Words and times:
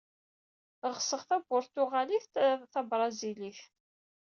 Xseɣ 0.95 1.21
Taburtuɣalit 1.29 2.25
tabṛazilit. 2.71 3.61